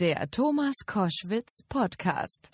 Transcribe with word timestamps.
Der 0.00 0.30
Thomas 0.30 0.76
Koschwitz 0.86 1.64
Podcast. 1.68 2.50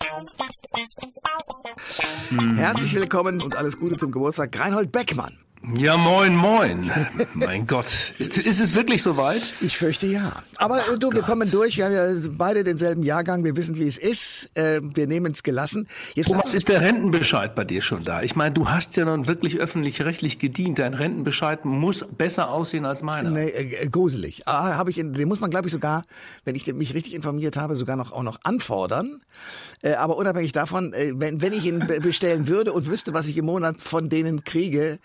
Herzlich 2.55 2.95
willkommen 2.95 3.39
und 3.39 3.55
alles 3.55 3.77
Gute 3.77 3.99
zum 3.99 4.11
Geburtstag, 4.11 4.57
Reinhold 4.57 4.91
Beckmann. 4.91 5.44
Ja, 5.73 5.97
moin, 5.97 6.35
moin. 6.35 6.91
mein 7.33 7.65
Gott. 7.65 7.87
Ist, 8.19 8.37
ist 8.37 8.61
es 8.61 8.75
wirklich 8.75 9.01
soweit? 9.01 9.41
Ich 9.61 9.77
fürchte 9.77 10.05
ja. 10.05 10.43
Aber 10.57 10.77
äh, 10.77 10.97
du, 10.99 11.11
wir 11.11 11.23
kommen 11.23 11.49
durch. 11.49 11.77
Wir 11.77 11.85
haben 11.85 11.93
ja 11.93 12.07
beide 12.29 12.63
denselben 12.63 13.03
Jahrgang. 13.03 13.43
Wir 13.43 13.55
wissen, 13.55 13.75
wie 13.75 13.87
es 13.87 13.97
ist. 13.97 14.51
Äh, 14.55 14.81
wir 14.83 15.07
nehmen 15.07 15.31
es 15.31 15.43
gelassen. 15.43 15.87
Jetzt 16.13 16.27
Thomas, 16.27 16.53
ist 16.53 16.67
der 16.67 16.81
Rentenbescheid 16.81 17.55
bei 17.55 17.63
dir 17.63 17.81
schon 17.81 18.03
da? 18.03 18.21
Ich 18.21 18.35
meine, 18.35 18.53
du 18.53 18.69
hast 18.69 18.95
ja 18.95 19.05
nun 19.05 19.27
wirklich 19.27 19.57
öffentlich-rechtlich 19.57 20.39
gedient. 20.39 20.77
Dein 20.77 20.93
Rentenbescheid 20.93 21.65
muss 21.65 22.05
besser 22.05 22.49
aussehen 22.49 22.85
als 22.85 23.01
meiner. 23.01 23.31
Nee, 23.31 23.49
äh, 23.49 23.87
gruselig. 23.87 24.43
Ah, 24.45 24.77
hab 24.77 24.87
ich 24.87 24.99
in, 24.99 25.13
den 25.13 25.27
muss 25.27 25.39
man, 25.39 25.49
glaube 25.49 25.67
ich, 25.67 25.73
sogar, 25.73 26.05
wenn 26.43 26.55
ich 26.55 26.71
mich 26.73 26.93
richtig 26.93 27.15
informiert 27.15 27.57
habe, 27.57 27.75
sogar 27.75 27.95
noch 27.95 28.11
auch 28.11 28.23
noch 28.23 28.39
anfordern. 28.43 29.21
Äh, 29.81 29.93
aber 29.93 30.17
unabhängig 30.17 30.51
davon, 30.51 30.93
äh, 30.93 31.13
wenn, 31.15 31.41
wenn 31.41 31.53
ich 31.53 31.65
ihn 31.65 31.87
bestellen 32.01 32.47
würde 32.47 32.71
und 32.71 32.85
wüsste, 32.87 33.13
was 33.13 33.27
ich 33.27 33.37
im 33.37 33.45
Monat 33.45 33.81
von 33.81 34.09
denen 34.09 34.43
kriege, 34.43 34.99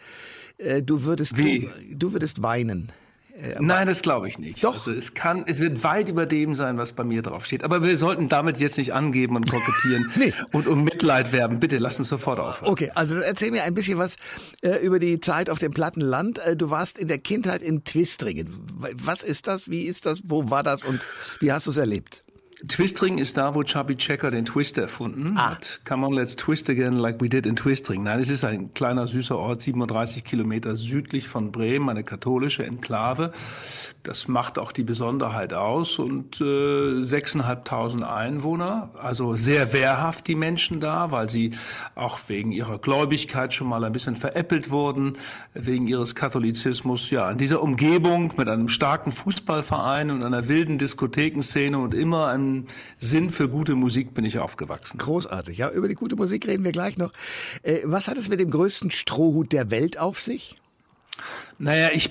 äh, 0.60 0.82
du 0.82 1.04
würdest, 1.04 1.36
du, 1.36 1.70
du, 1.94 2.12
würdest 2.12 2.42
weinen. 2.42 2.92
Äh, 3.34 3.56
Nein, 3.60 3.86
das 3.86 4.02
glaube 4.02 4.28
ich 4.28 4.38
nicht. 4.38 4.62
Doch. 4.62 4.86
Also 4.86 4.92
es 4.92 5.14
kann, 5.14 5.44
es 5.46 5.58
wird 5.60 5.82
weit 5.82 6.08
über 6.08 6.26
dem 6.26 6.54
sein, 6.54 6.76
was 6.78 6.92
bei 6.92 7.04
mir 7.04 7.22
drauf 7.22 7.46
steht. 7.46 7.64
Aber 7.64 7.82
wir 7.82 7.96
sollten 7.96 8.28
damit 8.28 8.58
jetzt 8.58 8.76
nicht 8.76 8.92
angeben 8.92 9.36
und 9.36 9.50
kokettieren 9.50 10.10
nee. 10.16 10.32
und 10.52 10.66
um 10.68 10.84
Mitleid 10.84 11.32
werben. 11.32 11.60
Bitte, 11.60 11.78
lass 11.78 11.98
uns 11.98 12.08
sofort 12.08 12.38
aufhören. 12.38 12.70
Okay, 12.70 12.90
also 12.94 13.16
erzähl 13.16 13.50
mir 13.50 13.64
ein 13.64 13.74
bisschen 13.74 13.98
was 13.98 14.16
äh, 14.62 14.84
über 14.84 14.98
die 14.98 15.20
Zeit 15.20 15.48
auf 15.48 15.58
dem 15.58 15.72
Plattenland. 15.72 16.38
Äh, 16.38 16.56
du 16.56 16.70
warst 16.70 16.98
in 16.98 17.08
der 17.08 17.18
Kindheit 17.18 17.62
in 17.62 17.84
Twistringen. 17.84 18.66
Was 19.02 19.22
ist 19.22 19.46
das? 19.46 19.70
Wie 19.70 19.84
ist 19.84 20.06
das? 20.06 20.20
Wo 20.24 20.50
war 20.50 20.62
das? 20.62 20.84
Und 20.84 21.00
wie 21.40 21.52
hast 21.52 21.66
du 21.66 21.70
es 21.70 21.76
erlebt? 21.76 22.24
Twistring 22.68 23.18
ist 23.18 23.36
da, 23.36 23.54
wo 23.54 23.62
Chubby 23.62 23.96
Checker 23.96 24.30
den 24.30 24.44
Twist 24.44 24.76
erfunden 24.76 25.34
ah. 25.36 25.52
hat. 25.52 25.80
Come 25.84 26.06
on, 26.06 26.12
let's 26.12 26.36
twist 26.36 26.68
again 26.68 26.94
like 26.94 27.20
we 27.20 27.28
did 27.28 27.46
in 27.46 27.56
Twistring. 27.56 28.02
Nein, 28.02 28.20
es 28.20 28.28
ist 28.28 28.44
ein 28.44 28.74
kleiner, 28.74 29.06
süßer 29.06 29.38
Ort, 29.38 29.62
37 29.62 30.24
Kilometer 30.24 30.76
südlich 30.76 31.28
von 31.28 31.52
Bremen, 31.52 31.88
eine 31.88 32.04
katholische 32.04 32.64
Enklave. 32.64 33.32
Das 34.02 34.28
macht 34.28 34.58
auch 34.58 34.72
die 34.72 34.82
Besonderheit 34.82 35.52
aus 35.52 35.98
und 35.98 36.40
äh, 36.40 36.44
6.500 36.44 38.02
Einwohner, 38.02 38.90
also 38.98 39.34
sehr 39.34 39.72
wehrhaft 39.72 40.26
die 40.26 40.34
Menschen 40.34 40.80
da, 40.80 41.10
weil 41.10 41.28
sie 41.28 41.52
auch 41.94 42.18
wegen 42.28 42.52
ihrer 42.52 42.78
Gläubigkeit 42.78 43.54
schon 43.54 43.68
mal 43.68 43.84
ein 43.84 43.92
bisschen 43.92 44.16
veräppelt 44.16 44.70
wurden, 44.70 45.14
wegen 45.54 45.86
ihres 45.86 46.14
Katholizismus. 46.14 47.10
Ja, 47.10 47.30
in 47.30 47.38
dieser 47.38 47.62
Umgebung 47.62 48.32
mit 48.36 48.48
einem 48.48 48.68
starken 48.68 49.12
Fußballverein 49.12 50.10
und 50.10 50.22
einer 50.22 50.48
wilden 50.48 50.78
Diskothekenszene 50.78 51.78
und 51.78 51.94
immer 51.94 52.28
einem 52.28 52.49
Sinn 52.98 53.30
für 53.30 53.48
gute 53.48 53.74
Musik 53.74 54.14
bin 54.14 54.24
ich 54.24 54.38
aufgewachsen. 54.38 54.98
Großartig. 54.98 55.58
Ja, 55.58 55.70
über 55.70 55.88
die 55.88 55.94
gute 55.94 56.16
Musik 56.16 56.46
reden 56.46 56.64
wir 56.64 56.72
gleich 56.72 56.98
noch. 56.98 57.12
Äh, 57.62 57.80
was 57.84 58.08
hat 58.08 58.18
es 58.18 58.28
mit 58.28 58.40
dem 58.40 58.50
größten 58.50 58.90
Strohhut 58.90 59.52
der 59.52 59.70
Welt 59.70 59.98
auf 59.98 60.20
sich? 60.20 60.56
Naja, 61.58 61.90
ich 61.92 62.10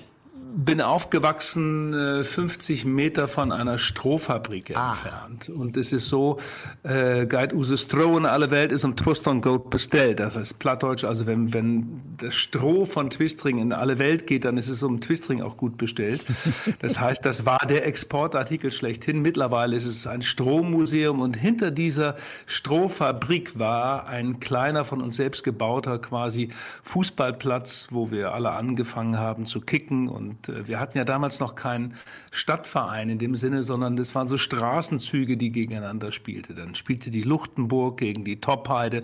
bin 0.66 0.82
aufgewachsen 0.82 2.23
50 2.23 2.84
äh, 2.84 2.88
Meter 2.88 3.28
von 3.28 3.52
einer 3.52 3.78
Strohfabrik 3.78 4.76
ah. 4.76 4.92
entfernt. 4.92 5.50
Und 5.50 5.78
es 5.78 5.94
ist 5.94 6.08
so, 6.08 6.40
äh, 6.84 7.26
Guide 7.28 7.56
use 7.56 7.78
Stroh 7.78 8.18
in 8.18 8.26
alle 8.26 8.52
Welt 8.52 8.72
ist 8.72 8.84
um 8.84 8.95
Truston 8.95 9.42
Gold 9.42 9.70
bestellt. 9.70 10.20
Das 10.20 10.36
heißt 10.36 10.60
plattdeutsch, 10.60 11.04
also 11.04 11.28
wenn, 11.28 11.54
wenn 11.54 12.02
das 12.17 12.36
Stroh 12.36 12.86
von 12.86 13.10
Twistring 13.10 13.60
in 13.60 13.73
alle 13.73 14.00
Welt 14.00 14.28
geht, 14.28 14.45
dann 14.45 14.58
ist 14.58 14.70
es 14.70 14.84
um 14.84 15.00
Twistring 15.00 15.42
auch 15.42 15.58
gut 15.58 15.78
bestellt. 15.78 16.23
Das 16.80 17.00
heißt, 17.00 17.26
das 17.26 17.45
war 17.45 17.66
der 17.67 17.86
Exportartikel 17.86 18.72
schlechthin. 18.72 19.22
Mittlerweile 19.22 19.76
ist 19.76 19.86
es 19.86 20.08
ein 20.08 20.22
Strohmuseum 20.22 21.20
und 21.20 21.36
hinter 21.36 21.72
dieser 21.72 22.16
Strohfabrik 22.45 23.60
war 23.60 24.08
ein 24.08 24.40
kleiner 24.40 24.84
von 24.84 25.02
uns 25.02 25.16
selbst 25.16 25.44
gebauter 25.44 26.00
quasi 26.00 26.50
Fußballplatz, 26.84 27.88
wo 27.92 28.11
wir 28.11 28.33
alle 28.33 28.52
angefangen 28.52 29.17
haben 29.17 29.45
zu 29.45 29.61
kicken 29.61 30.08
und 30.08 30.29
und 30.30 30.50
äh, 30.50 30.67
wir 30.67 30.80
hatten 30.80 30.98
ja 30.98 31.04
damals 31.04 31.40
noch 31.40 31.56
keinen 31.56 31.95
Stadtverein 32.32 33.10
in 33.10 33.20
dem 33.20 33.36
Sinne, 33.36 33.64
sondern 33.64 33.95
das 33.95 34.16
waren 34.16 34.28
so 34.28 34.38
Straßenzüge, 34.38 35.38
die 35.38 35.52
gegeneinander 35.52 36.12
spielten. 36.12 36.56
Dann 36.56 36.76
spielte 36.76 37.10
die 37.10 37.23
Luchtenburg 37.23 37.98
gegen 37.98 38.23
die 38.23 38.39
Topheide 38.39 39.04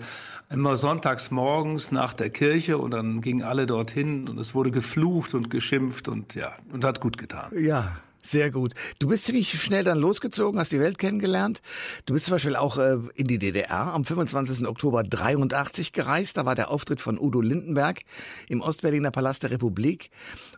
immer 0.50 0.76
sonntags 0.76 1.30
morgens 1.30 1.90
nach 1.92 2.14
der 2.14 2.30
Kirche 2.30 2.78
und 2.78 2.92
dann 2.92 3.20
gingen 3.20 3.42
alle 3.42 3.66
dorthin 3.66 4.28
und 4.28 4.38
es 4.38 4.54
wurde 4.54 4.70
geflucht 4.70 5.34
und 5.34 5.50
geschimpft 5.50 6.08
und 6.08 6.34
ja, 6.34 6.54
und 6.72 6.84
hat 6.84 7.00
gut 7.00 7.18
getan. 7.18 7.50
Ja, 7.56 7.98
sehr 8.30 8.50
gut. 8.50 8.74
Du 8.98 9.08
bist 9.08 9.24
ziemlich 9.24 9.60
schnell 9.60 9.84
dann 9.84 9.98
losgezogen, 9.98 10.60
hast 10.60 10.72
die 10.72 10.80
Welt 10.80 10.98
kennengelernt. 10.98 11.62
Du 12.06 12.14
bist 12.14 12.26
zum 12.26 12.32
Beispiel 12.32 12.56
auch 12.56 12.78
äh, 12.78 12.98
in 13.14 13.26
die 13.26 13.38
DDR 13.38 13.94
am 13.94 14.04
25. 14.04 14.66
Oktober 14.66 15.04
83 15.04 15.92
gereist. 15.92 16.36
Da 16.36 16.46
war 16.46 16.54
der 16.54 16.70
Auftritt 16.70 17.00
von 17.00 17.18
Udo 17.18 17.40
Lindenberg 17.40 18.02
im 18.48 18.60
Ostberliner 18.60 19.10
Palast 19.10 19.42
der 19.42 19.50
Republik. 19.50 20.10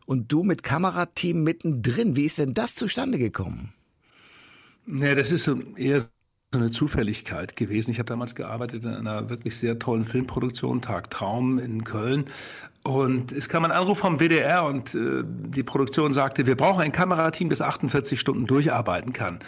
Und 0.07 0.33
du 0.33 0.43
mit 0.43 0.63
Kamerateam 0.63 1.43
mittendrin. 1.43 2.17
Wie 2.17 2.27
ist 2.27 2.39
denn 2.39 2.55
das 2.55 2.75
zustande 2.75 3.19
gekommen? 3.19 3.73
Ja, 4.87 5.15
das 5.15 5.33
ist 5.33 5.45
so 5.45 5.61
eher 5.77 6.09
so 6.53 6.59
eine 6.59 6.71
Zufälligkeit 6.71 7.57
gewesen. 7.57 7.91
Ich 7.91 7.99
habe 7.99 8.09
damals 8.09 8.35
gearbeitet 8.35 8.85
in 8.85 8.95
einer 8.95 9.29
wirklich 9.29 9.57
sehr 9.59 9.79
tollen 9.79 10.05
Filmproduktion, 10.05 10.81
Tag 10.81 11.11
Traum 11.11 11.59
in 11.59 11.85
Köln. 11.85 12.25
Und 12.85 13.33
es 13.33 13.49
kam 13.49 13.65
ein 13.65 13.73
Anruf 13.73 13.99
vom 13.99 14.19
WDR 14.19 14.65
und 14.65 14.95
äh, 14.95 15.23
die 15.25 15.63
Produktion 15.63 16.13
sagte, 16.13 16.47
wir 16.47 16.57
brauchen 16.57 16.81
ein 16.81 16.93
Kamerateam, 16.93 17.51
das 17.51 17.61
48 17.61 18.19
Stunden 18.19 18.47
durcharbeiten 18.47 19.13
kann. 19.13 19.41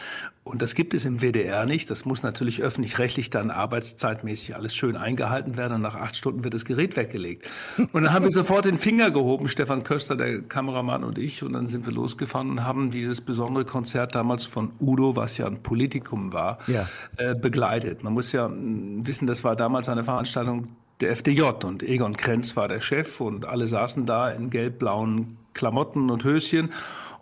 Und 0.42 0.62
das 0.62 0.74
gibt 0.74 0.94
es 0.94 1.04
im 1.04 1.20
WDR 1.20 1.64
nicht. 1.64 1.90
Das 1.90 2.04
muss 2.04 2.22
natürlich 2.22 2.60
öffentlich-rechtlich 2.60 3.30
dann 3.30 3.50
arbeitszeitmäßig 3.50 4.56
alles 4.56 4.74
schön 4.74 4.96
eingehalten 4.96 5.56
werden. 5.56 5.74
Und 5.74 5.82
nach 5.82 5.94
acht 5.94 6.16
Stunden 6.16 6.42
wird 6.42 6.54
das 6.54 6.64
Gerät 6.64 6.96
weggelegt. 6.96 7.48
Und 7.92 8.02
dann 8.02 8.12
haben 8.12 8.24
wir 8.24 8.32
sofort 8.32 8.64
den 8.64 8.78
Finger 8.78 9.10
gehoben, 9.10 9.48
Stefan 9.48 9.84
Köster, 9.84 10.16
der 10.16 10.42
Kameramann 10.42 11.04
und 11.04 11.16
ich. 11.16 11.42
Und 11.42 11.52
dann 11.52 11.68
sind 11.68 11.86
wir 11.86 11.92
losgefahren 11.92 12.50
und 12.50 12.64
haben 12.64 12.90
dieses 12.90 13.20
besondere 13.20 13.64
Konzert 13.64 14.14
damals 14.14 14.44
von 14.44 14.72
Udo, 14.80 15.14
was 15.14 15.38
ja 15.38 15.46
ein 15.46 15.62
Politikum 15.62 16.32
war, 16.32 16.58
ja. 16.66 16.88
äh, 17.16 17.34
begleitet. 17.34 18.02
Man 18.02 18.12
muss 18.12 18.32
ja 18.32 18.48
mm, 18.48 19.06
wissen, 19.06 19.26
das 19.26 19.44
war 19.44 19.56
damals 19.56 19.88
eine 19.88 20.02
Veranstaltung 20.02 20.66
der 21.00 21.16
FDJ 21.16 21.42
und 21.64 21.82
Egon 21.82 22.16
Krenz 22.16 22.56
war 22.56 22.68
der 22.68 22.80
Chef 22.80 23.20
und 23.20 23.46
alle 23.46 23.66
saßen 23.66 24.06
da 24.06 24.30
in 24.30 24.50
gelb-blauen 24.50 25.38
Klamotten 25.54 26.10
und 26.10 26.24
Höschen. 26.24 26.72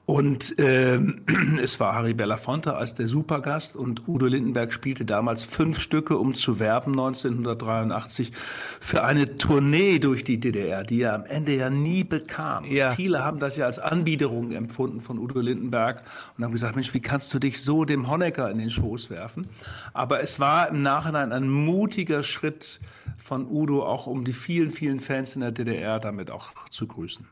Und 0.08 0.58
äh, 0.58 0.98
es 1.62 1.80
war 1.80 1.94
Harry 1.94 2.14
Belafonte 2.14 2.74
als 2.74 2.94
der 2.94 3.08
Supergast 3.08 3.76
und 3.76 4.08
Udo 4.08 4.24
Lindenberg 4.24 4.72
spielte 4.72 5.04
damals 5.04 5.44
fünf 5.44 5.78
Stücke, 5.78 6.16
um 6.16 6.34
zu 6.34 6.58
werben 6.58 6.92
1983 6.92 8.32
für 8.80 9.04
eine 9.04 9.36
Tournee 9.36 9.98
durch 9.98 10.24
die 10.24 10.41
DDR, 10.41 10.82
die 10.82 11.02
er 11.02 11.12
am 11.12 11.26
Ende 11.26 11.54
ja 11.54 11.69
nie 11.69 12.04
bekam. 12.04 12.64
Ja. 12.64 12.92
Viele 12.92 13.22
haben 13.22 13.38
das 13.38 13.58
ja 13.58 13.66
als 13.66 13.78
Anbiederung 13.78 14.52
empfunden 14.52 15.02
von 15.02 15.19
Udo 15.19 15.41
Lindenberg 15.41 16.02
und 16.38 16.42
haben 16.42 16.52
gesagt, 16.52 16.75
Mensch, 16.75 16.94
wie 16.94 17.00
kannst 17.00 17.34
du 17.34 17.38
dich 17.38 17.60
so 17.60 17.84
dem 17.84 18.08
Honecker 18.08 18.50
in 18.50 18.56
den 18.56 18.70
Schoß 18.70 19.10
werfen? 19.10 19.46
Aber 19.92 20.22
es 20.22 20.40
war 20.40 20.70
im 20.70 20.80
Nachhinein 20.80 21.32
ein 21.32 21.50
mutiger 21.50 22.22
Schritt 22.22 22.80
von 23.19 23.46
Udo, 23.46 23.84
auch 23.84 24.06
um 24.06 24.25
die 24.25 24.32
vielen, 24.32 24.70
vielen 24.70 25.00
Fans 25.00 25.34
in 25.34 25.42
der 25.42 25.52
DDR 25.52 25.98
damit 25.98 26.30
auch 26.30 26.54
zu 26.70 26.86
grüßen. 26.86 27.26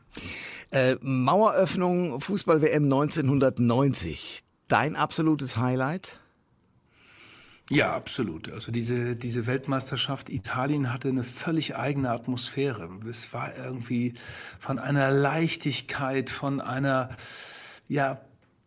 Äh, 0.71 0.95
Maueröffnung 1.01 2.19
Fußball-WM 2.19 2.83
1990. 2.83 4.41
Dein 4.67 4.95
absolutes 4.95 5.57
Highlight? 5.57 6.19
Ja, 7.69 7.93
absolut. 7.93 8.51
Also 8.51 8.71
diese, 8.71 9.15
diese 9.15 9.45
Weltmeisterschaft 9.45 10.29
Italien 10.29 10.93
hatte 10.93 11.09
eine 11.09 11.23
völlig 11.23 11.75
eigene 11.75 12.11
Atmosphäre. 12.11 12.89
Es 13.09 13.33
war 13.33 13.57
irgendwie 13.57 14.13
von 14.59 14.79
einer 14.79 15.11
Leichtigkeit, 15.11 16.29
von 16.29 16.61
einer, 16.61 17.09
ja, 17.89 18.21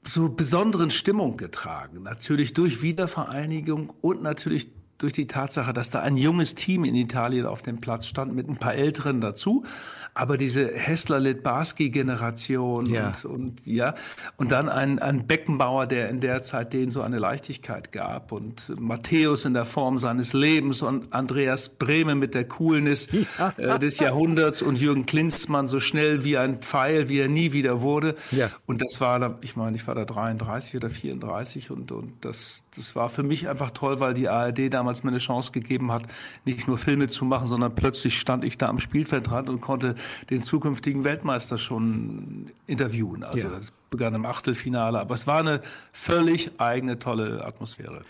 so 0.07 0.31
besonderen 0.31 0.91
Stimmung 0.91 1.37
getragen. 1.37 2.03
Natürlich 2.03 2.55
durch 2.55 2.83
Wiedervereinigung 2.83 3.93
und 4.01 4.23
natürlich 4.23 4.69
durch 5.01 5.13
die 5.13 5.27
Tatsache, 5.27 5.73
dass 5.73 5.91
da 5.91 6.01
ein 6.01 6.17
junges 6.17 6.55
Team 6.55 6.85
in 6.85 6.95
Italien 6.95 7.47
auf 7.47 7.63
dem 7.63 7.81
Platz 7.81 8.07
stand 8.07 8.33
mit 8.35 8.49
ein 8.49 8.57
paar 8.57 8.75
Älteren 8.75 9.21
dazu. 9.21 9.65
Aber 10.13 10.37
diese 10.37 10.73
Hessler-Litbarski-Generation 10.75 12.87
ja. 12.87 13.13
Und, 13.25 13.25
und, 13.25 13.67
ja, 13.67 13.95
und 14.37 14.51
dann 14.51 14.69
ein, 14.69 14.99
ein 14.99 15.29
Beckenbauer, 15.29 15.87
der 15.87 16.09
in 16.09 16.19
der 16.21 16.43
Zeit 16.43 16.73
denen 16.73 16.91
so 16.91 17.03
eine 17.03 17.21
Leichtigkeit 17.21 17.93
gab 17.93 18.33
und 18.33 18.77
Matthäus 18.79 19.45
in 19.45 19.55
der 19.55 19.65
Form 19.65 19.99
seines 19.99 20.33
Lebens 20.33 20.83
und 20.83 21.13
Andreas 21.13 21.69
Brehme 21.69 22.17
mit 22.17 22.35
der 22.35 22.45
Coolness 22.45 23.07
ja. 23.39 23.53
äh, 23.57 23.79
des 23.79 24.01
Jahrhunderts 24.01 24.63
und 24.63 24.75
Jürgen 24.77 25.07
Klinsmann 25.07 25.69
so 25.69 25.79
schnell 25.79 26.25
wie 26.25 26.37
ein 26.37 26.61
Pfeil, 26.61 27.09
wie 27.09 27.21
er 27.21 27.29
nie 27.29 27.53
wieder 27.53 27.81
wurde. 27.81 28.17
Ja. 28.33 28.51
Und 28.67 28.83
das 28.83 29.01
war 29.01 29.21
da, 29.21 29.39
ich 29.43 29.55
meine, 29.55 29.77
ich 29.77 29.87
war 29.87 29.95
da 29.95 30.05
33 30.05 30.75
oder 30.77 30.91
34 30.91 31.71
und, 31.71 31.93
und 31.93 32.15
das, 32.23 32.65
das 32.75 32.97
war 32.97 33.09
für 33.09 33.23
mich 33.23 33.49
einfach 33.49 33.71
toll, 33.71 34.01
weil 34.01 34.15
die 34.15 34.29
ARD 34.29 34.75
damals 34.75 34.90
damals 34.91 35.05
mir 35.05 35.11
eine 35.11 35.19
Chance 35.19 35.53
gegeben 35.53 35.93
hat, 35.93 36.03
nicht 36.45 36.67
nur 36.67 36.77
Filme 36.77 37.09
zu 37.09 37.25
machen, 37.25 37.47
sondern 37.47 37.75
plötzlich 37.75 38.19
stand 38.19 38.45
ich 38.45 38.59
da 38.59 38.69
am 38.69 38.81
Spielfeldrand 38.81 39.49
und 39.49 39.61
konnte 39.61 39.95
den 40.31 40.43
zukünftigen 40.43 41.05
Weltmeister 41.05 41.59
schon 41.59 42.51
interviewen. 42.67 43.23
Also 43.23 43.39
ja. 43.39 43.49
das 43.49 43.73
begann 43.91 44.15
im 44.15 44.27
Achtelfinale, 44.27 45.01
aber 45.01 45.15
es 45.15 45.27
war 45.27 45.41
eine 45.41 45.63
völlig 45.93 46.53
eigene, 46.59 46.99
tolle 46.99 47.45
Atmosphäre. 47.45 48.03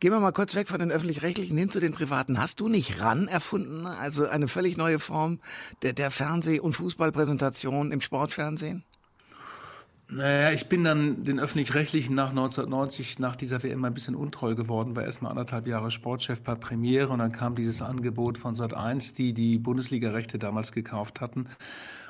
Gehen 0.00 0.12
wir 0.12 0.20
mal 0.20 0.32
kurz 0.32 0.54
weg 0.54 0.68
von 0.68 0.78
den 0.78 0.90
öffentlich-rechtlichen 0.90 1.56
hin 1.56 1.70
zu 1.70 1.80
den 1.80 1.92
privaten. 1.92 2.38
Hast 2.38 2.60
du 2.60 2.68
nicht 2.68 3.00
RAN 3.00 3.28
erfunden? 3.28 3.86
Also 3.86 4.26
eine 4.28 4.48
völlig 4.48 4.76
neue 4.76 5.00
Form 5.00 5.38
der, 5.82 5.92
der 5.92 6.10
Fernseh- 6.10 6.60
und 6.60 6.74
Fußballpräsentation 6.74 7.92
im 7.92 8.00
Sportfernsehen? 8.00 8.84
Naja, 10.14 10.52
ich 10.52 10.68
bin 10.68 10.84
dann 10.84 11.24
den 11.24 11.40
Öffentlich-Rechtlichen 11.40 12.14
nach 12.14 12.30
1990, 12.30 13.18
nach 13.18 13.34
dieser 13.34 13.62
WM 13.62 13.82
ein 13.86 13.94
bisschen 13.94 14.14
untreu 14.14 14.54
geworden, 14.54 14.94
war 14.94 15.04
erstmal 15.04 15.30
anderthalb 15.30 15.66
Jahre 15.66 15.90
Sportchef 15.90 16.42
bei 16.42 16.54
Premiere 16.54 17.10
und 17.14 17.20
dann 17.20 17.32
kam 17.32 17.54
dieses 17.54 17.80
Angebot 17.80 18.36
von 18.36 18.54
Sat1, 18.54 19.14
die 19.14 19.32
die 19.32 19.58
Bundesliga-Rechte 19.58 20.38
damals 20.38 20.72
gekauft 20.72 21.22
hatten. 21.22 21.46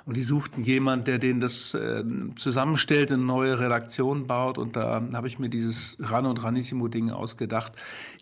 Und 0.04 0.16
die 0.16 0.22
suchten 0.22 0.64
jemand, 0.64 1.06
der 1.06 1.18
denen 1.18 1.40
das 1.40 1.74
äh, 1.74 2.02
zusammenstellt, 2.36 3.12
eine 3.12 3.22
neue 3.22 3.60
Redaktion 3.60 4.26
baut. 4.26 4.58
Und 4.58 4.76
da 4.76 5.02
habe 5.12 5.28
ich 5.28 5.38
mir 5.38 5.48
dieses 5.48 5.96
Ran 6.00 6.26
und 6.26 6.42
Ranissimo-Ding 6.42 7.10
ausgedacht. 7.10 7.72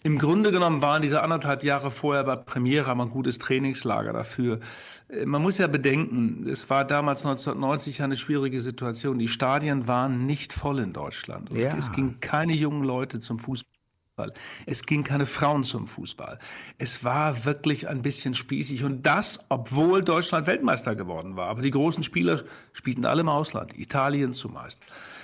Im 0.03 0.19
Grunde 0.19 0.53
genommen 0.53 0.83
waren 0.83 1.03
diese 1.03 1.23
anderthalb 1.23 1.65
Jahre 1.65 1.91
vorher 1.91 2.25
bei 2.25 2.37
Premiere 2.37 2.91
aber 2.91 3.05
ein 3.05 3.11
gutes 3.11 3.39
Trainingslager 3.39 4.13
dafür. 4.13 4.61
Äh, 5.09 5.27
man 5.27 5.43
muss 5.43 5.59
ja 5.59 5.67
bedenken, 5.67 6.47
es 6.49 6.69
war 6.71 6.85
damals 6.85 7.25
1990 7.25 8.03
eine 8.03 8.17
schwierige 8.17 8.61
Situation. 8.61 9.19
Die 9.19 9.29
Stadien 9.29 9.89
waren 9.89 10.27
nicht 10.27 10.53
voll 10.53 10.81
in 10.81 10.93
Deutschland. 10.93 11.53
Ja. 11.53 11.77
Es 11.77 11.93
gingen 11.93 12.21
keine 12.21 12.53
jungen 12.53 12.85
Leute 12.85 13.21
zum 13.21 13.39
Fußball. 13.39 13.80
Fußball. 14.21 14.33
Es 14.67 14.85
ging 14.85 15.05
keine 15.05 15.27
Frauen 15.27 15.65
zum 15.65 15.87
Fußball. 15.87 16.39
Es 16.79 17.05
war 17.05 17.45
wirklich 17.45 17.89
ein 17.89 18.03
bisschen 18.03 18.35
spießig 18.35 18.85
und 18.85 19.05
das, 19.05 19.45
obwohl 19.49 20.03
Deutschland 20.03 20.47
Weltmeister 20.47 20.95
geworden 20.95 21.37
war. 21.37 21.49
Aber 21.49 21.63
die 21.63 21.71
großen 21.71 22.03
Spieler 22.03 22.43
spielten 22.73 23.07
alle 23.07 23.23
im 23.23 23.29
Ausland, 23.29 23.79
Italien 23.79 24.33
zumeist. 24.33 24.83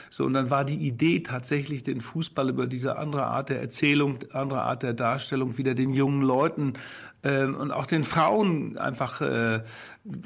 So, 0.08 0.24
und 0.24 0.34
dann 0.34 0.50
war 0.50 0.64
die 0.64 0.86
Idee 0.86 1.20
tatsächlich, 1.20 1.82
den 1.82 2.00
Fußball 2.00 2.48
über 2.48 2.66
diese 2.68 2.96
andere 2.96 3.26
Art 3.26 3.48
der 3.48 3.60
Erzählung, 3.60 4.18
andere 4.32 4.62
Art 4.62 4.82
der 4.82 4.94
Darstellung 4.94 5.58
wieder 5.58 5.74
den 5.74 5.92
jungen 5.92 6.22
Leuten 6.22 6.74
äh, 7.22 7.44
und 7.44 7.72
auch 7.72 7.86
den 7.86 8.04
Frauen 8.04 8.78
einfach 8.78 9.20
äh, 9.20 9.62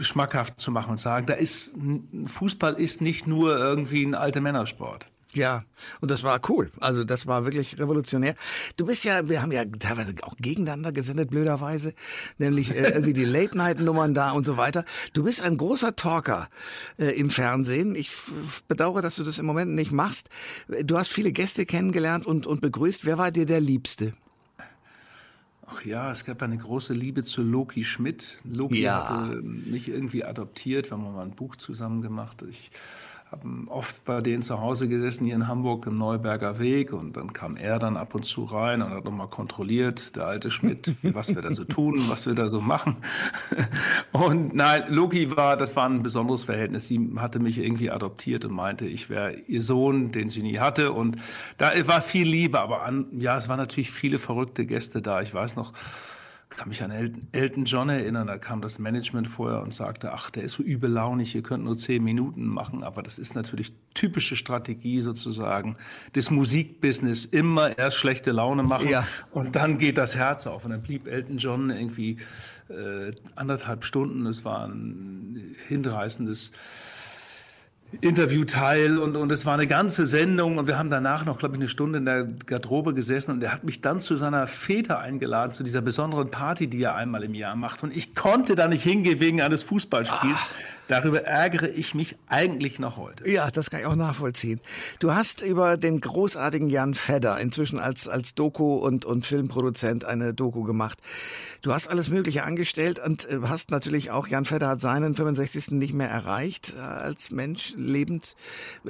schmackhaft 0.00 0.61
zu 0.61 0.70
machen 0.70 0.90
und 0.90 1.00
sagen, 1.00 1.26
da 1.26 1.34
ist 1.34 1.76
Fußball 2.26 2.75
ist 2.75 3.00
nicht 3.00 3.26
nur 3.26 3.56
irgendwie 3.56 4.05
ein 4.05 4.14
alter 4.14 4.43
Männersport. 4.43 5.06
Ja, 5.32 5.65
und 6.00 6.11
das 6.11 6.25
war 6.25 6.41
cool. 6.49 6.73
Also 6.81 7.05
das 7.05 7.27
war 7.27 7.44
wirklich 7.44 7.79
revolutionär. 7.79 8.35
Du 8.77 8.87
bist 8.87 9.05
ja, 9.05 9.29
wir 9.29 9.43
haben 9.43 9.53
ja 9.53 9.65
teilweise 9.65 10.15
auch 10.23 10.37
gegeneinander 10.37 10.91
gesendet, 10.91 11.31
blöderweise, 11.31 11.94
nämlich 12.38 12.75
äh, 12.75 12.91
irgendwie 12.91 13.12
die 13.12 13.25
Late-Night-Nummern 13.25 14.12
da 14.12 14.32
und 14.32 14.44
so 14.44 14.56
weiter. 14.56 14.85
Du 15.12 15.23
bist 15.23 15.43
ein 15.43 15.56
großer 15.56 15.94
Talker 15.94 16.49
äh, 16.99 17.17
im 17.17 17.31
Fernsehen. 17.31 17.94
Ich 17.94 18.11
bedauere, 18.67 19.03
dass 19.03 19.17
du 19.17 19.23
das 19.23 19.38
im 19.38 19.47
Moment 19.47 19.73
nicht 19.73 19.93
machst. 19.93 20.29
Du 20.82 20.99
hast 20.99 21.09
viele 21.12 21.31
Gäste 21.31 21.65
kennengelernt 21.65 22.27
und, 22.27 22.49
und 22.49 22.61
begrüßt. 22.61 23.05
Wer 23.05 23.17
war 23.17 23.31
dir 23.31 23.47
der 23.47 23.61
Liebste? 23.61 24.15
Ach 25.73 25.85
ja, 25.85 26.11
es 26.11 26.25
gab 26.25 26.43
eine 26.43 26.59
große 26.59 26.93
Liebe 26.93 27.23
zu 27.23 27.43
Loki 27.43 27.85
Schmidt. 27.85 28.38
Loki 28.43 28.82
ja. 28.82 29.09
hatte 29.09 29.37
mich 29.43 29.88
irgendwie 29.88 30.25
adoptiert, 30.25 30.91
wir 30.91 30.99
haben 30.99 31.12
mal 31.15 31.23
ein 31.23 31.37
Buch 31.37 31.55
zusammen 31.55 32.03
gemacht. 32.03 32.43
Ich 32.50 32.73
haben 33.31 33.69
oft 33.69 34.05
bei 34.05 34.21
denen 34.21 34.43
zu 34.43 34.61
Hause 34.61 34.88
gesessen, 34.88 35.25
hier 35.25 35.37
in 35.37 35.47
Hamburg 35.47 35.87
im 35.87 35.99
Neuberger 35.99 36.59
Weg. 36.59 36.93
Und 36.93 37.17
dann 37.17 37.32
kam 37.32 37.56
er 37.56 37.79
dann 37.79 37.97
ab 37.97 38.15
und 38.15 38.25
zu 38.25 38.44
rein 38.44 38.82
und 38.82 38.91
hat 38.91 39.05
nochmal 39.05 39.29
kontrolliert, 39.29 40.17
der 40.17 40.27
alte 40.27 40.50
Schmidt, 40.50 40.97
was 41.03 41.29
wir 41.29 41.41
da 41.41 41.53
so 41.53 41.65
tun, 41.65 41.94
was 42.09 42.27
wir 42.27 42.35
da 42.35 42.49
so 42.49 42.61
machen. 42.61 42.97
Und 44.12 44.55
nein, 44.55 44.85
Loki 44.88 45.37
war, 45.37 45.56
das 45.56 45.77
war 45.77 45.88
ein 45.88 46.03
besonderes 46.03 46.43
Verhältnis. 46.44 46.88
Sie 46.88 47.11
hatte 47.17 47.38
mich 47.38 47.59
irgendwie 47.59 47.91
adoptiert 47.91 48.44
und 48.44 48.53
meinte, 48.53 48.87
ich 48.87 49.09
wäre 49.09 49.35
ihr 49.47 49.62
Sohn, 49.62 50.11
den 50.11 50.31
sie 50.31 50.43
nie 50.43 50.59
hatte. 50.59 50.93
Und 50.93 51.17
da 51.59 51.71
war 51.87 52.03
viel 52.03 52.27
Liebe, 52.27 52.61
aber 52.61 52.82
an, 52.82 53.06
ja, 53.12 53.37
es 53.37 53.49
waren 53.49 53.59
natürlich 53.59 53.93
viele 53.93 54.19
verrückte 54.19 54.67
Gäste 54.67 55.00
da. 55.00 55.21
Ich 55.21 55.32
weiß 55.32 55.55
noch, 55.55 55.73
kann 56.60 56.68
mich 56.68 56.82
an 56.82 56.90
Elton 57.32 57.64
John 57.64 57.88
erinnern, 57.88 58.26
da 58.26 58.36
kam 58.36 58.60
das 58.60 58.78
Management 58.78 59.26
vorher 59.26 59.62
und 59.62 59.72
sagte, 59.72 60.12
ach, 60.12 60.28
der 60.28 60.42
ist 60.42 60.52
so 60.52 60.62
übellaunig, 60.62 61.34
ihr 61.34 61.42
könnt 61.42 61.64
nur 61.64 61.78
zehn 61.78 62.04
Minuten 62.04 62.44
machen, 62.44 62.84
aber 62.84 63.02
das 63.02 63.18
ist 63.18 63.34
natürlich 63.34 63.72
typische 63.94 64.36
Strategie 64.36 65.00
sozusagen 65.00 65.78
des 66.14 66.30
Musikbusiness, 66.30 67.24
immer 67.24 67.78
erst 67.78 67.96
schlechte 67.96 68.32
Laune 68.32 68.62
machen 68.62 68.90
ja. 68.90 69.06
und 69.30 69.56
dann 69.56 69.78
geht 69.78 69.96
das 69.96 70.14
Herz 70.14 70.46
auf. 70.46 70.66
Und 70.66 70.72
dann 70.72 70.82
blieb 70.82 71.06
Elton 71.06 71.38
John 71.38 71.70
irgendwie 71.70 72.18
äh, 72.68 73.12
anderthalb 73.36 73.82
Stunden, 73.82 74.26
es 74.26 74.44
war 74.44 74.68
ein 74.68 75.56
hinreißendes 75.66 76.52
Interviewteil 78.00 78.98
und, 78.98 79.16
und 79.16 79.32
es 79.32 79.46
war 79.46 79.54
eine 79.54 79.66
ganze 79.66 80.06
Sendung 80.06 80.58
und 80.58 80.66
wir 80.69 80.78
haben 80.78 80.90
danach 80.90 81.25
noch, 81.25 81.38
glaube 81.38 81.54
ich, 81.54 81.60
eine 81.60 81.69
Stunde 81.69 81.98
in 81.98 82.04
der 82.04 82.25
Garderobe 82.25 82.94
gesessen 82.94 83.32
und 83.32 83.42
er 83.42 83.52
hat 83.52 83.64
mich 83.64 83.81
dann 83.81 84.00
zu 84.00 84.16
seiner 84.16 84.46
Väter 84.46 85.00
eingeladen, 85.00 85.52
zu 85.52 85.64
dieser 85.64 85.81
besonderen 85.81 86.31
Party, 86.31 86.69
die 86.69 86.82
er 86.82 86.94
einmal 86.94 87.25
im 87.25 87.34
Jahr 87.34 87.56
macht 87.56 87.82
und 87.82 87.96
ich 87.96 88.14
konnte 88.14 88.54
da 88.54 88.69
nicht 88.69 88.82
hingehen 88.82 89.20
wegen 89.20 89.40
eines 89.40 89.62
Fußballspiels. 89.64 90.38
Ach. 90.38 90.80
Darüber 90.90 91.22
ärgere 91.22 91.69
ich 91.69 91.94
mich 91.94 92.16
eigentlich 92.26 92.81
noch 92.81 92.96
heute. 92.96 93.31
Ja, 93.31 93.52
das 93.52 93.70
kann 93.70 93.78
ich 93.78 93.87
auch 93.87 93.94
nachvollziehen. 93.94 94.60
Du 94.98 95.14
hast 95.14 95.40
über 95.40 95.76
den 95.76 96.00
großartigen 96.00 96.69
Jan 96.69 96.94
Fedder, 96.94 97.38
inzwischen 97.38 97.78
als, 97.78 98.08
als 98.08 98.34
Doku- 98.34 98.78
und, 98.78 99.04
und 99.04 99.25
Filmproduzent, 99.25 100.04
eine 100.04 100.34
Doku 100.34 100.64
gemacht. 100.64 100.98
Du 101.62 101.72
hast 101.72 101.87
alles 101.87 102.08
Mögliche 102.08 102.42
angestellt 102.42 102.98
und 102.98 103.25
äh, 103.31 103.38
hast 103.44 103.70
natürlich 103.70 104.10
auch, 104.10 104.26
Jan 104.26 104.46
Fedder 104.46 104.66
hat 104.66 104.81
seinen 104.81 105.14
65. 105.14 105.70
nicht 105.70 105.94
mehr 105.94 106.08
erreicht 106.08 106.75
äh, 106.76 106.81
als 106.81 107.31
Mensch 107.31 107.72
lebend. 107.76 108.34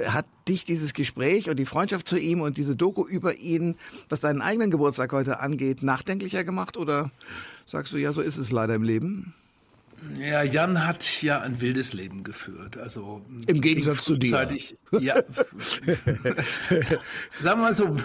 Hat 0.03 0.25
dich 0.47 0.65
dieses 0.65 0.95
Gespräch 0.95 1.51
und 1.51 1.57
die 1.57 1.67
Freundschaft 1.67 2.07
zu 2.07 2.17
ihm 2.17 2.41
und 2.41 2.57
diese 2.57 2.75
Doku 2.75 3.05
über 3.05 3.35
ihn, 3.35 3.75
was 4.09 4.21
deinen 4.21 4.41
eigenen 4.41 4.71
Geburtstag 4.71 5.11
heute 5.13 5.39
angeht, 5.39 5.83
nachdenklicher 5.83 6.43
gemacht 6.43 6.77
oder 6.77 7.11
sagst 7.67 7.93
du, 7.93 7.97
ja, 7.97 8.11
so 8.11 8.21
ist 8.21 8.37
es 8.37 8.49
leider 8.49 8.73
im 8.73 8.81
Leben? 8.81 9.35
Ja, 10.17 10.41
Jan 10.43 10.85
hat 10.85 11.21
ja 11.21 11.41
ein 11.41 11.61
wildes 11.61 11.93
Leben 11.93 12.23
geführt. 12.23 12.77
Also 12.77 13.21
im 13.47 13.61
Gegensatz 13.61 14.03
zu 14.03 14.17
dir. 14.17 14.49
Ja. 14.99 15.15
Sagen 16.75 16.99
wir 17.41 17.55
mal 17.55 17.73
so, 17.73 17.95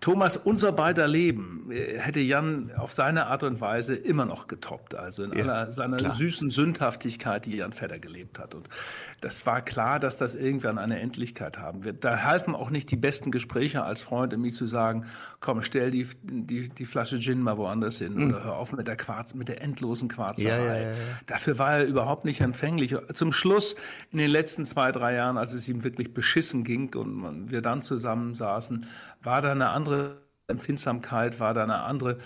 Thomas, 0.00 0.36
unser 0.36 0.72
beider 0.72 1.08
Leben 1.08 1.70
äh, 1.70 1.98
hätte 1.98 2.20
Jan 2.20 2.70
auf 2.76 2.92
seine 2.92 3.26
Art 3.26 3.42
und 3.42 3.60
Weise 3.60 3.94
immer 3.94 4.26
noch 4.26 4.46
getoppt. 4.46 4.94
Also 4.94 5.24
in 5.24 5.32
ja, 5.32 5.44
aller 5.44 5.72
seiner 5.72 5.96
klar. 5.96 6.14
süßen 6.14 6.50
Sündhaftigkeit, 6.50 7.46
die 7.46 7.56
Jan 7.56 7.72
Fedder 7.72 7.98
gelebt 7.98 8.38
hat. 8.38 8.54
Und 8.54 8.68
das 9.20 9.44
war 9.46 9.62
klar, 9.62 9.98
dass 9.98 10.16
das 10.18 10.34
irgendwann 10.34 10.78
eine 10.78 11.00
Endlichkeit 11.00 11.58
haben 11.58 11.82
wird. 11.84 12.04
Da 12.04 12.24
halfen 12.24 12.54
auch 12.54 12.70
nicht 12.70 12.90
die 12.90 12.96
besten 12.96 13.30
Gespräche 13.30 13.82
als 13.82 14.02
Freund, 14.02 14.34
um 14.34 14.42
mir 14.42 14.52
zu 14.52 14.66
sagen, 14.66 15.06
komm, 15.40 15.62
stell 15.62 15.90
die, 15.90 16.06
die, 16.22 16.68
die 16.68 16.84
Flasche 16.84 17.18
Gin 17.18 17.40
mal 17.40 17.56
woanders 17.56 17.98
hin 17.98 18.14
mhm. 18.14 18.28
oder 18.28 18.44
hör 18.44 18.56
auf 18.56 18.72
mit 18.72 18.86
der 18.86 18.96
Quarz, 18.96 19.34
mit 19.34 19.48
der 19.48 19.62
endlosen 19.62 20.08
Quarzerei. 20.08 20.82
Ja, 20.82 20.90
ja, 20.90 20.90
Dafür 21.38 21.58
war 21.60 21.76
er 21.78 21.86
überhaupt 21.86 22.24
nicht 22.24 22.40
empfänglich. 22.40 22.96
Zum 23.14 23.30
Schluss, 23.30 23.76
in 24.10 24.18
den 24.18 24.28
letzten 24.28 24.64
zwei, 24.64 24.90
drei 24.90 25.14
Jahren, 25.14 25.38
als 25.38 25.54
es 25.54 25.68
ihm 25.68 25.84
wirklich 25.84 26.12
beschissen 26.12 26.64
ging 26.64 26.92
und 26.96 27.52
wir 27.52 27.62
dann 27.62 27.80
zusammensaßen, 27.80 28.86
war 29.22 29.40
da 29.40 29.52
eine 29.52 29.68
andere 29.68 30.20
Empfindsamkeit, 30.48 31.38
war 31.38 31.54
da 31.54 31.62
eine 31.62 31.82
andere, 31.82 32.18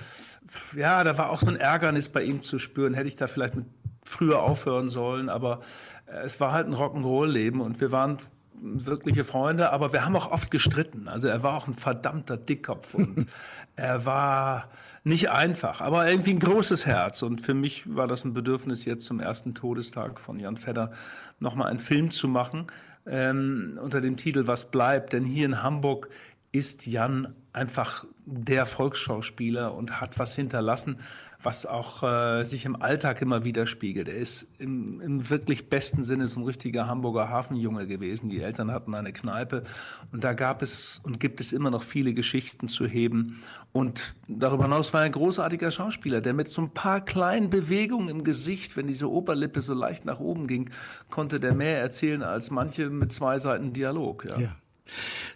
ja, 0.75 1.05
da 1.05 1.19
war 1.19 1.29
auch 1.29 1.41
so 1.41 1.49
ein 1.49 1.57
Ärgernis 1.57 2.09
bei 2.09 2.23
ihm 2.23 2.43
zu 2.43 2.59
spüren. 2.59 2.95
Hätte 2.95 3.09
ich 3.09 3.17
da 3.17 3.27
vielleicht 3.27 3.55
früher 4.03 4.41
aufhören 4.41 4.89
sollen, 4.89 5.29
aber 5.29 5.61
es 6.07 6.41
war 6.41 6.53
halt 6.53 6.67
ein 6.67 6.75
Rock'n'Roll-Leben 6.75 7.61
und 7.61 7.83
wir 7.83 7.93
waren 7.93 8.17
wirkliche 8.63 9.25
Freunde, 9.25 9.73
aber 9.73 9.93
wir 9.93 10.05
haben 10.05 10.15
auch 10.15 10.31
oft 10.31 10.51
gestritten. 10.51 11.09
Also 11.09 11.29
er 11.29 11.43
war 11.43 11.55
auch 11.55 11.67
ein 11.67 11.75
verdammter 11.75 12.37
Dickkopf 12.37 12.95
und 12.95 13.27
er 13.77 14.07
war 14.07 14.69
nicht 15.05 15.31
einfach, 15.31 15.81
aber 15.81 16.09
irgendwie 16.09 16.31
ein 16.31 16.39
großes 16.39 16.87
Herz. 16.87 17.23
Und 17.23 17.41
für 17.41 17.55
mich 17.55 17.95
war 17.95 18.07
das 18.07 18.25
ein 18.25 18.35
Bedürfnis, 18.35 18.85
jetzt 18.85 19.05
zum 19.05 19.19
ersten 19.19 19.55
Todestag 19.55 20.21
von 20.21 20.39
Jan 20.39 20.57
Fedder 20.57 20.93
nochmal 21.41 21.71
einen 21.71 21.81
Film 21.81 22.11
zu 22.11 22.29
machen 22.29 22.67
ähm, 23.07 23.79
unter 23.83 24.01
dem 24.01 24.17
Titel 24.17 24.47
Was 24.47 24.71
bleibt? 24.71 25.13
Denn 25.13 25.25
hier 25.25 25.47
in 25.47 25.63
Hamburg 25.63 26.09
ist 26.53 26.87
Jan 26.87 27.35
einfach 27.55 28.05
der 28.25 28.67
Volksschauspieler 28.67 29.75
und 29.75 30.01
hat 30.01 30.19
was 30.19 30.35
hinterlassen, 30.35 30.99
was 31.43 31.67
auch 31.67 32.03
äh, 32.03 32.45
sich 32.45 32.67
im 32.67 32.81
Alltag 32.81 33.21
immer 33.21 33.45
widerspiegelt. 33.45 34.09
Er 34.09 34.17
ist 34.17 34.47
im, 34.59 35.01
im 35.01 35.29
wirklich 35.29 35.69
besten 35.69 36.05
Sinne 36.05 36.29
so 36.29 36.41
ein 36.41 36.45
richtiger 36.45 36.87
Hamburger 36.87 37.29
Hafenjunge 37.29 37.87
gewesen. 37.87 38.29
Die 38.29 38.41
Eltern 38.41 38.71
hatten 38.71 38.95
eine 38.95 39.13
Kneipe 39.13 39.65
und 40.13 40.23
da 40.25 40.35
gab 40.35 40.63
es 40.63 41.01
und 41.03 41.21
gibt 41.21 41.41
es 41.41 41.53
immer 41.53 41.71
noch 41.71 41.83
viele 41.83 42.15
Geschichten 42.15 42.69
zu 42.69 42.87
heben. 42.87 43.43
Und 43.73 44.15
darüber 44.29 44.65
hinaus 44.65 44.93
war 44.93 45.01
er 45.01 45.07
ein 45.07 45.13
großartiger 45.13 45.71
Schauspieler, 45.71 46.21
der 46.21 46.35
mit 46.35 46.49
so 46.49 46.63
ein 46.63 46.71
paar 46.71 47.01
kleinen 47.01 47.51
Bewegungen 47.51 48.09
im 48.09 48.25
Gesicht, 48.25 48.77
wenn 48.77 48.87
diese 48.87 49.11
Oberlippe 49.11 49.63
so 49.63 49.75
leicht 49.75 50.05
nach 50.05 50.21
oben 50.21 50.47
ging, 50.47 50.71
konnte 51.11 51.41
der 51.41 51.55
mehr 51.55 51.81
erzählen 51.81 52.23
als 52.23 52.51
manche 52.51 52.89
mit 52.91 53.13
zwei 53.13 53.39
Seiten 53.39 53.73
Dialog. 53.73 54.27
Ja. 54.27 54.39
ja. 54.39 54.57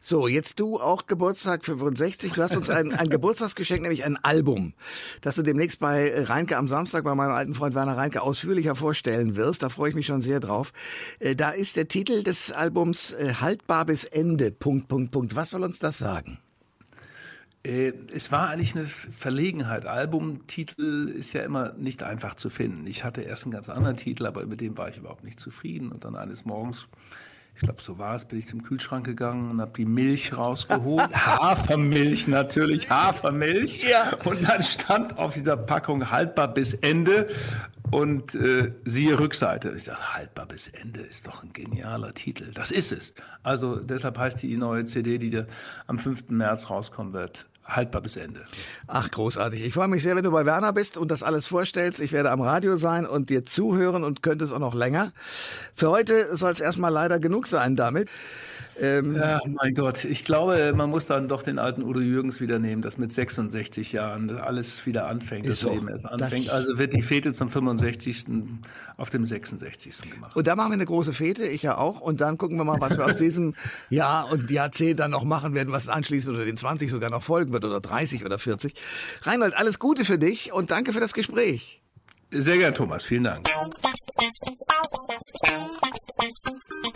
So, 0.03 0.29
jetzt 0.29 0.61
du 0.61 0.81
auch 0.81 1.07
Geburtstag 1.07 1.65
65. 1.65 2.33
Du 2.33 2.43
hast 2.43 2.57
uns 2.57 2.71
ein, 2.71 2.93
ein 2.93 3.09
Geburtstagsgeschenk, 3.09 3.83
nämlich 3.83 4.05
ein 4.05 4.17
Album, 4.23 4.75
das 5.21 5.35
du 5.37 5.43
demnächst 5.43 5.81
bei 5.81 6.13
Reinke 6.25 6.57
am 6.57 6.69
Samstag 6.69 7.05
bei 7.05 7.15
meinem 7.15 7.33
alten 7.33 7.55
Freund 7.55 7.75
Werner 7.75 7.97
Reinke 7.97 8.23
ausführlicher 8.23 8.77
vorstellen 8.77 9.37
wirst. 9.37 9.63
Da 9.63 9.69
freue 9.69 9.91
ich 9.91 9.97
mich 9.97 10.07
schon 10.07 10.21
sehr 10.21 10.41
drauf. 10.41 10.73
Äh, 11.19 11.35
da 11.35 11.51
ist 11.51 11.77
der 11.77 11.89
Titel 11.89 12.23
des 12.23 12.53
Albums 12.53 13.13
äh, 13.13 13.35
Haltbar 13.41 13.85
bis 13.87 14.05
Ende. 14.05 14.51
Punkt, 14.51 14.89
Punkt, 14.89 15.11
Punkt. 15.11 15.37
Was 15.37 15.51
soll 15.51 15.63
uns 15.63 15.79
das 15.79 15.99
sagen? 15.99 16.39
Äh, 17.67 17.93
es 18.13 18.31
war 18.31 18.49
eigentlich 18.49 18.77
eine 18.77 18.87
Verlegenheit. 18.87 19.87
Albumtitel 19.87 21.09
ist 21.09 21.33
ja 21.33 21.43
immer 21.43 21.73
nicht 21.73 22.05
einfach 22.05 22.37
zu 22.37 22.49
finden. 22.49 22.87
Ich 22.87 23.03
hatte 23.03 23.23
erst 23.23 23.45
einen 23.45 23.53
ganz 23.53 23.69
anderen 23.69 23.97
Titel, 23.97 24.27
aber 24.27 24.47
mit 24.47 24.61
dem 24.61 24.77
war 24.77 24.89
ich 24.89 24.99
überhaupt 24.99 25.25
nicht 25.25 25.41
zufrieden. 25.41 25.91
Und 25.91 26.05
dann 26.05 26.15
eines 26.15 26.45
Morgens 26.45 26.87
ich 27.57 27.63
glaube, 27.63 27.81
so 27.81 27.99
war 27.99 28.15
es, 28.15 28.27
bin 28.27 28.39
ich 28.39 28.47
zum 28.47 28.63
Kühlschrank 28.63 29.07
gegangen 29.07 29.51
und 29.51 29.63
habe 29.63 29.73
die 29.75 29.87
Milch 29.87 30.37
rausgeholt. 30.37 31.09
Hafermilch 31.15 32.29
natürlich, 32.29 32.91
Hafermilch. 32.91 33.83
Ja. 33.91 34.11
Und 34.25 34.47
dann 34.47 34.61
stand 34.61 35.17
auf 35.17 35.33
dieser 35.33 35.57
Packung 35.57 36.11
haltbar 36.11 36.53
bis 36.53 36.75
Ende 36.75 37.29
und 37.91 38.35
äh, 38.35 38.73
siehe 38.85 39.19
Rückseite. 39.19 39.73
Ich 39.77 39.85
sage, 39.85 40.15
haltbar 40.15 40.47
bis 40.47 40.69
Ende 40.69 41.01
ist 41.01 41.27
doch 41.27 41.43
ein 41.43 41.53
genialer 41.53 42.15
Titel. 42.15 42.51
Das 42.55 42.71
ist 42.71 42.93
es. 42.93 43.15
Also 43.43 43.77
deshalb 43.77 44.19
heißt 44.19 44.43
die 44.43 44.57
neue 44.57 44.85
CD, 44.85 45.19
die 45.19 45.43
am 45.87 45.99
5. 45.99 46.31
März 46.31 46.71
rauskommen 46.71 47.13
wird, 47.13 47.49
haltbar 47.65 48.03
bis 48.03 48.17
Ende. 48.17 48.45
Ach, 48.87 49.11
großartig. 49.11 49.65
Ich 49.65 49.75
freue 49.75 49.89
mich 49.89 50.03
sehr, 50.03 50.17
wenn 50.17 50.25
du 50.25 50.31
bei 50.31 50.45
Werner 50.45 50.73
bist 50.73 50.97
und 50.97 51.11
das 51.11 51.23
alles 51.23 51.47
vorstellst. 51.47 52.01
Ich 52.01 52.13
werde 52.13 52.31
am 52.31 52.41
Radio 52.41 52.77
sein 52.77 53.07
und 53.07 53.31
dir 53.31 53.47
zuhören 53.47 54.05
und 54.05 54.23
könnte 54.23 54.45
es 54.45 54.53
auch 54.53 54.59
noch 54.59 54.75
länger. 54.75 55.13
Für 55.75 55.91
heute 55.91 56.37
soll 56.37 56.53
es 56.53 56.61
erstmal 56.61 56.93
leider 56.93 57.21
genug 57.21 57.47
sein 57.47 57.77
damit. 57.77 58.09
Ähm, 58.81 59.17
ja, 59.17 59.41
mein 59.47 59.75
Gott, 59.75 60.05
ich 60.05 60.25
glaube, 60.25 60.73
man 60.75 60.91
muss 60.91 61.07
dann 61.07 61.29
doch 61.29 61.43
den 61.43 61.59
alten 61.59 61.83
Udo 61.83 62.01
Jürgens 62.01 62.41
wieder 62.41 62.59
nehmen, 62.59 62.83
dass 62.83 62.99
mit 62.99 63.11
66 63.11 63.93
Jahren 63.93 64.39
alles 64.39 64.85
wieder 64.85 65.07
anfängt, 65.07 65.47
das 65.47 65.61
so, 65.61 65.73
Leben 65.73 65.89
erst 65.89 66.07
anfängt. 66.07 66.51
Also 66.51 66.77
wird 66.77 66.93
die 66.93 67.03
Fete 67.03 67.33
zum 67.33 67.49
65. 67.49 68.25
auf 68.97 69.11
dem 69.11 69.25
66. 69.25 70.11
gemacht. 70.11 70.37
Und 70.37 70.47
da 70.47 70.57
machen 70.57 70.71
wir 70.71 70.75
eine 70.75 70.85
große 70.85 71.13
Fete, 71.13 71.47
ich 71.47 71.63
ja 71.63 71.79
auch. 71.79 72.01
Und 72.01 72.21
dann 72.21 72.37
gucken 72.37 72.59
wir 72.59 72.65
mal, 72.65 72.81
was 72.81 72.99
wir 72.99 73.07
aus 73.07 73.17
diesem 73.27 73.55
Jahr 73.89 74.31
und 74.31 74.51
Jahrzehnt 74.51 75.01
dann 75.01 75.11
noch 75.11 75.25
machen 75.25 75.55
werden, 75.55 75.73
was 75.73 75.89
anschließend 75.89 76.37
oder 76.37 76.45
den 76.45 76.57
20 76.57 76.91
sogar 76.91 77.11
noch 77.11 77.23
folgen 77.23 77.53
wird 77.53 77.65
oder 77.65 77.81
30 77.81 78.25
oder 78.25 78.39
40. 78.39 78.75
Reinhold, 79.23 79.57
alles 79.57 79.79
Gute 79.79 80.05
für 80.05 80.19
dich 80.19 80.53
und 80.53 80.71
danke 80.71 80.93
für 80.93 81.01
das 81.01 81.15
Gespräch. 81.15 81.81
Sehr 82.31 82.59
gerne, 82.59 82.75
Thomas. 82.75 83.05
Vielen 83.05 83.25
Dank. 83.25 83.49